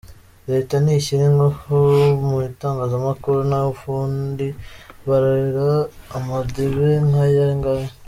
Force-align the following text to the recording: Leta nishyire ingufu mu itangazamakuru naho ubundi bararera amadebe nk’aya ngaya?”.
Leta 0.51 0.75
nishyire 0.83 1.23
ingufu 1.31 1.75
mu 2.27 2.35
itangazamakuru 2.49 3.39
naho 3.49 3.67
ubundi 3.75 4.47
bararera 5.07 5.69
amadebe 6.17 6.87
nk’aya 7.07 7.47
ngaya?”. 7.57 7.89